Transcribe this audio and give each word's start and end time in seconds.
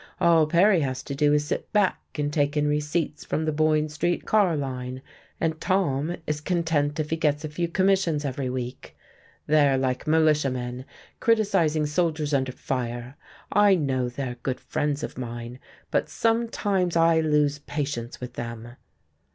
All 0.19 0.47
Perry 0.47 0.79
has 0.79 1.03
to 1.03 1.13
do 1.13 1.31
is 1.31 1.43
to 1.43 1.47
sit 1.49 1.71
back 1.73 2.17
and 2.17 2.33
take 2.33 2.57
in 2.57 2.67
receipts 2.67 3.23
from 3.23 3.45
the 3.45 3.51
Boyne 3.51 3.87
Street 3.87 4.25
car 4.25 4.57
line, 4.57 5.03
and 5.39 5.61
Tom 5.61 6.15
is 6.25 6.41
content 6.41 6.99
if 6.99 7.11
he 7.11 7.15
gets 7.15 7.45
a 7.45 7.49
few 7.49 7.67
commissions 7.67 8.25
every 8.25 8.49
week. 8.49 8.97
They're 9.45 9.77
like 9.77 10.07
militiamen 10.07 10.85
criticizing 11.19 11.85
soldiers 11.85 12.33
under 12.33 12.51
fire. 12.51 13.15
I 13.51 13.75
know 13.75 14.09
they're 14.09 14.37
good 14.41 14.59
friends 14.59 15.03
of 15.03 15.19
mine, 15.19 15.59
but 15.91 16.09
sometimes 16.09 16.95
I 16.95 17.19
lose 17.19 17.59
patience 17.59 18.19
with 18.19 18.33
them." 18.33 18.69